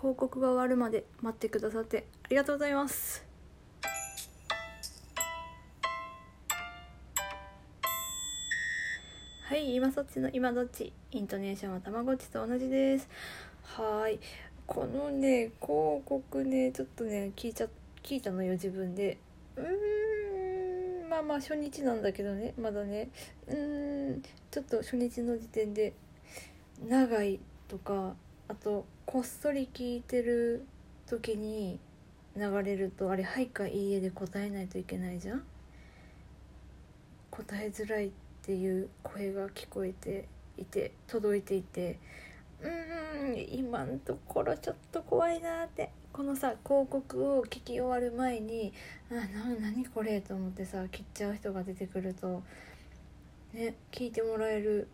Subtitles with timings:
[0.00, 3.22] 広告が終わるまで待ってくださってありがとうございます。
[9.44, 10.94] はい今そっちの今どっち？
[11.10, 13.10] イントネーションはたまごっちと同じです。
[13.62, 14.18] はい。
[14.66, 17.66] このね広告ねちょっとね聞いちゃ
[18.02, 19.18] 聞いたのよ自分で。
[19.56, 21.10] うーん。
[21.10, 23.10] まあまあ初日なんだけどねまだね。
[23.48, 24.22] うーん。
[24.50, 25.92] ちょっと初日の時点で
[26.88, 27.38] 長い
[27.68, 28.14] とか
[28.50, 30.66] あとこっそり聞いてる
[31.06, 31.78] 時に
[32.36, 35.44] 流れるとあれ「はい」か「いいえ」で答えないといけないじゃん
[37.30, 38.10] 答えづらいっ
[38.42, 42.00] ていう声が聞こえていて届いていて
[42.60, 48.72] うーん今のところちょっと怖いなってこのさ広告を聞き終わる前に
[49.10, 52.42] 「あな何これ?」と思ってさ切っちゃう人が出てくると
[53.52, 54.88] ね聞いてもらえる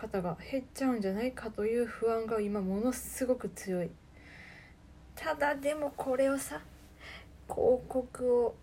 [0.00, 3.90] 方が減っちゃうんじゃないかという不安が今ものすごく強い。
[5.14, 6.62] ただでもこれをさ
[7.46, 8.54] 広告を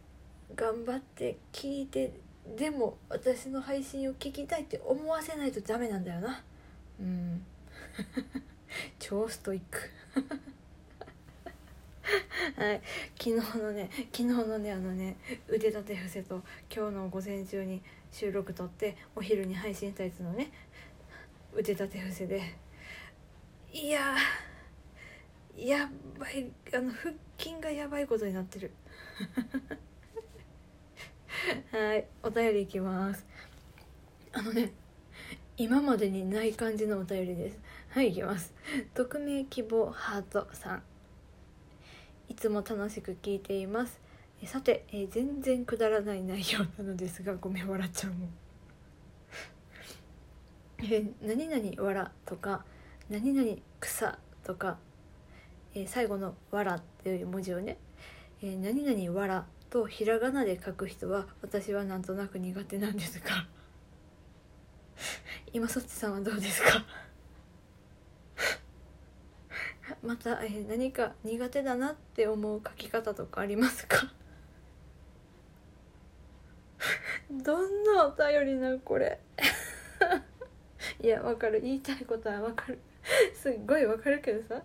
[0.56, 2.12] 頑張って聞いて
[2.58, 6.42] でも私の配信を聞きたいって思わせないとダメなんだよな。
[7.00, 7.46] うん。
[8.98, 9.92] 超ストイック。
[12.58, 12.82] はい。
[13.20, 16.42] 昨日のね昨日のねあのね腕立て伏せと
[16.76, 20.50] 今日の午前中に収録撮ってお昼に配信したやつのね
[21.58, 22.40] 腕立て伏せで。
[23.74, 24.16] いや
[25.58, 28.72] やばいあの腹筋がやばいことになってる。
[31.72, 33.26] はいお便りいきます。
[34.34, 34.72] あのね
[35.58, 37.60] 今までにない感じのお便りです。
[37.90, 38.54] はいいきます。
[38.94, 40.84] 匿名希望ハートさん。
[42.30, 44.00] いつも楽しく聞いています。
[44.44, 48.47] えさて、えー全然くだらない内容なのですがごめん笑っちゃうもん。
[50.80, 52.64] えー何々わらとか
[53.10, 54.78] 何々草とか、
[55.74, 57.78] えー最後のわらっていう文字をね、
[58.42, 63.48] えー何々わらとひらがなで書く人は私はなんとなく苦手なんですが
[65.54, 66.86] 今そっちさんはどうですか？
[70.04, 74.14] また、えー何か苦手だなって思う書き方とかありますか？
[77.32, 79.20] どんなお便りなこれ。
[81.02, 81.62] いやわかる。
[81.62, 82.80] 言いたいことはわかる。
[83.34, 84.62] すっごいわかるけどさ。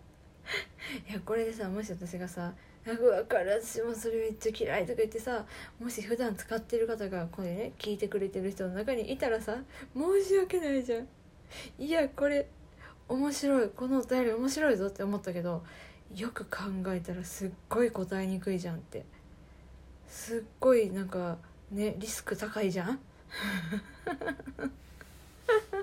[1.09, 2.53] いやこれでさもし私がさ
[2.85, 5.47] 「なんかわかる私もそれめっちゃ嫌い」とか言ってさ
[5.79, 9.63] もし普段使ってる方がこれね聞いてくれてる人の中にいたらさ
[9.95, 11.09] 申し訳ないじゃん。
[11.79, 12.49] いやこれ
[13.09, 13.69] 面白い。
[13.71, 15.63] このお便り面白いぞって思ったけど
[16.15, 19.05] よく考えたらすっごい答えにくいじゃんって。
[20.09, 21.39] すっごいなんか
[21.71, 23.01] ねリスク高いじゃん。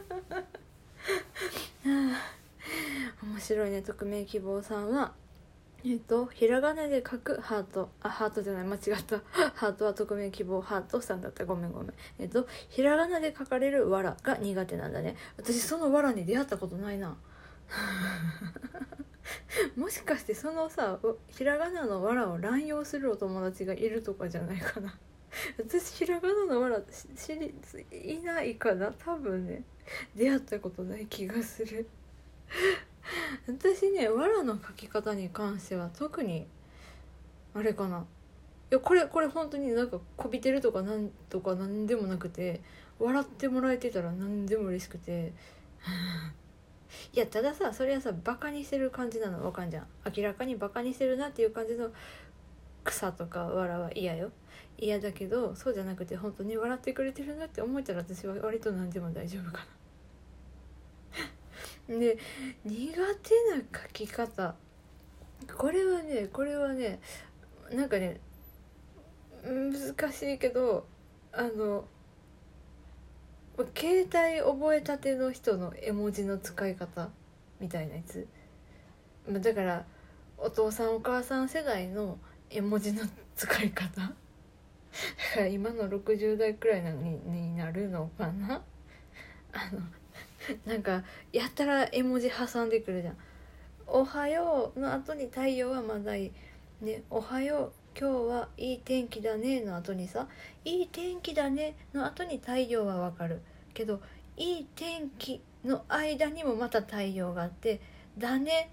[3.24, 5.14] 面白いね匿名希望さんは。
[5.86, 7.90] えっとひらがなで書くハート。
[8.02, 9.22] あハートじゃない間違った。
[9.56, 11.46] ハートは匿名希望ハートさんだった。
[11.46, 11.94] ごめんごめん。
[12.20, 15.16] えっとひらがなで書かれるわらが苦手なんだね。
[15.38, 17.16] 私そのわらに出会ったことないな。
[19.76, 24.98] もしかしてそのさひらがなのわらを乱用するお友達がいるとかじゃないかな。
[25.58, 26.82] 私ひらがなのわら
[27.16, 27.54] 知り
[27.92, 29.64] いないかな多分ね。
[30.16, 31.88] 出会ったことない気がする。
[33.48, 36.48] 私ねわらの書き方に関しては特に
[37.54, 38.06] あれかな。
[38.72, 42.62] いやこれこれ本当になんかこびてるとかなんとかなんでもなくて
[43.00, 45.34] 笑ってもらえてたら何でも嬉しくて。
[47.14, 49.88] いやたださそれはさバカにしてる感じなのわかんじゃん。
[50.16, 51.92] 明らかにバカにしてるなっていう感じの
[52.90, 54.32] 草とかわらは嫌よ
[54.80, 59.66] 嫌だけどそうじゃなくて本当に笑ってくれてるなって思えたら私は割と何でも大丈夫か
[61.88, 62.18] な で
[62.66, 64.56] 苦手な書き方。
[65.58, 67.00] これはねこれはね
[67.72, 68.20] なんかね
[69.44, 70.86] 難しいけど
[71.32, 71.86] あの
[73.76, 77.10] 携帯覚えたての人の絵文字の使い方
[77.60, 78.28] みたいなやつ。
[79.30, 79.86] だから
[80.38, 82.18] お父さんお母さん世代の
[82.50, 83.04] 絵文字の
[83.36, 84.02] 使い方？
[84.02, 84.14] だか
[85.42, 88.62] ら今の60代くらいなのにになるのかな？
[89.54, 89.82] あの
[90.66, 93.18] なんかやったら絵文字挟んでくるじゃん
[93.88, 96.32] 「おはよう」の後に太陽はまだいい
[96.82, 100.28] 「ね、おはよう今日はいい天気だね」の後にさ
[100.66, 103.42] 「いい天気だね」の後に太陽はわかる。
[103.74, 104.02] けど
[104.38, 107.82] 「いい天気」の間にもまた太陽があって
[108.18, 108.72] 「だね」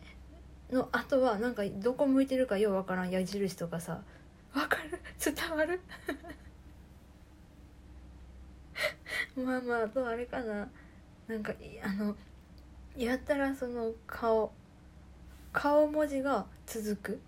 [0.73, 4.03] の後はなんかどこ向いてるかようわからん矢印とかさ。
[4.55, 5.01] わかる？
[5.19, 5.81] 伝わる？
[9.37, 10.69] まあまああとあれかな。
[11.29, 11.53] なんか
[11.85, 12.17] あの
[12.97, 14.53] やったらその顔
[15.53, 17.21] 顔文字が続く。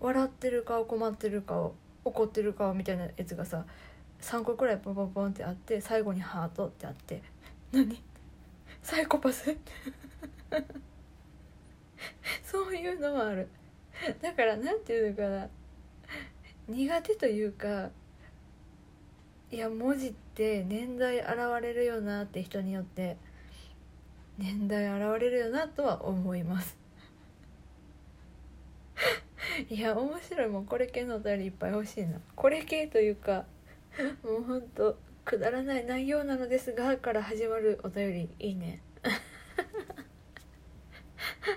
[0.00, 1.74] 笑ってる顔困ってる顔
[2.04, 3.66] 怒ってる顔みたいなやつがさ
[4.22, 7.22] 3個くらいポンポンポンってあって最後にハートってあって。
[7.72, 8.02] 何？
[8.82, 9.56] サイコパス？
[12.44, 13.48] そういうのもある。
[14.20, 15.48] だからなんていうのかな。
[16.68, 17.90] 苦手というか
[19.50, 21.28] いや文字って年代現
[21.60, 23.16] れるよなって人によって
[24.38, 26.78] 年代現れるよなとは思います。
[29.68, 32.20] いや面白いもんこれ系のお便りいっぱい欲しいな。
[32.36, 33.44] これ系というか
[34.22, 38.30] もうほんとくだらない内容なのですがから始まるお便り。
[38.38, 38.80] いいね。